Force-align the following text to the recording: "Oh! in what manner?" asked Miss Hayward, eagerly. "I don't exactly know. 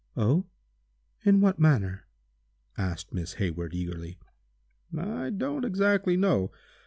"Oh! 0.17 0.47
in 1.23 1.41
what 1.41 1.59
manner?" 1.59 2.07
asked 2.75 3.13
Miss 3.13 3.33
Hayward, 3.33 3.75
eagerly. 3.75 4.17
"I 4.97 5.29
don't 5.29 5.63
exactly 5.63 6.17
know. 6.17 6.49